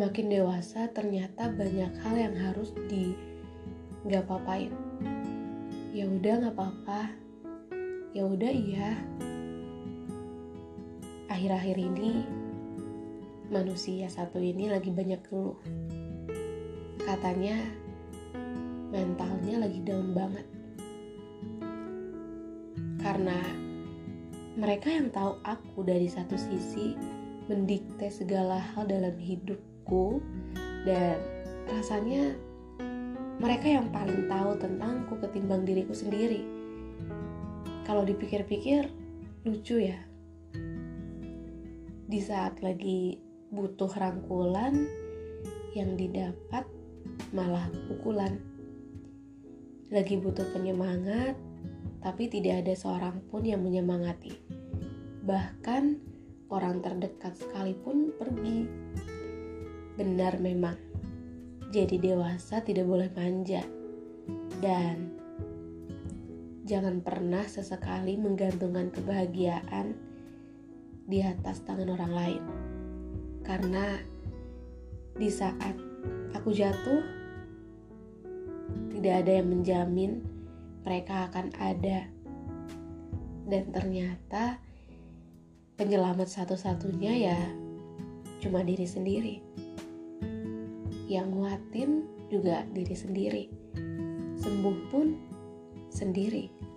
[0.00, 3.12] semakin dewasa ternyata banyak hal yang harus di
[4.08, 4.72] nggak papain
[5.92, 7.12] ya udah nggak apa-apa.
[8.16, 8.96] Ya udah iya.
[11.28, 12.24] Akhir-akhir ini
[13.52, 15.60] manusia satu ini lagi banyak keluh.
[17.04, 17.60] Katanya
[18.88, 20.48] mentalnya lagi down banget.
[23.04, 23.36] Karena
[24.56, 26.96] mereka yang tahu aku dari satu sisi
[27.52, 29.12] mendikte segala hal dalam
[29.90, 30.22] hidupku
[30.86, 31.18] dan
[31.66, 32.38] rasanya
[33.42, 36.46] mereka yang paling tahu tentangku ketimbang diriku sendiri.
[37.82, 38.86] Kalau dipikir-pikir
[39.42, 39.98] lucu ya.
[42.10, 43.18] Di saat lagi
[43.50, 44.86] butuh rangkulan
[45.74, 46.66] yang didapat
[47.34, 48.38] malah pukulan.
[49.90, 51.34] Lagi butuh penyemangat
[52.00, 54.38] tapi tidak ada seorang pun yang menyemangati.
[55.26, 55.82] Bahkan
[56.50, 58.79] orang terdekat sekalipun pergi.
[60.00, 60.80] Benar memang
[61.68, 63.60] jadi dewasa tidak boleh manja.
[64.64, 65.12] Dan
[66.64, 69.92] jangan pernah sesekali menggantungkan kebahagiaan
[71.04, 72.42] di atas tangan orang lain.
[73.44, 74.00] Karena
[75.20, 75.76] di saat
[76.32, 77.04] aku jatuh,
[78.96, 80.24] tidak ada yang menjamin
[80.80, 82.08] mereka akan ada.
[83.44, 84.64] Dan ternyata
[85.76, 87.40] penyelamat satu-satunya ya
[88.40, 89.36] cuma diri sendiri
[91.10, 93.44] yang nguatin juga diri sendiri.
[94.38, 95.18] Sembuh pun
[95.90, 96.69] sendiri